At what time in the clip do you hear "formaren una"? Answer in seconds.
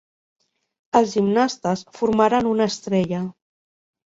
1.99-2.69